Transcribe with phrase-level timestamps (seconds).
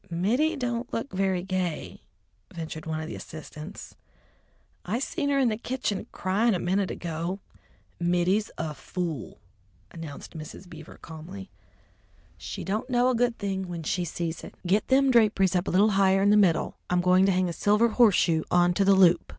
[0.09, 2.01] "Mittie don't look very gay,"
[2.51, 3.93] ventured one of the assistants.
[4.83, 7.39] "I seen her in the kitchen cryin' a minute ago."
[7.99, 9.37] "Mittie's a fool!"
[9.91, 10.67] announced Mrs.
[10.67, 11.51] Beaver calmly.
[12.35, 14.55] "She don't know a good thing when she sees it!
[14.65, 17.53] Get them draperies up a little higher in the middle; I'm going to hang a
[17.53, 19.29] silver horseshoe on to the loop."